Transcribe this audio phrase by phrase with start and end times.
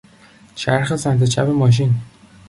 [0.55, 1.91] چرخ سمت چپ ماشین